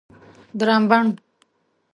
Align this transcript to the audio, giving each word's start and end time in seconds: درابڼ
درابڼ 0.59 1.05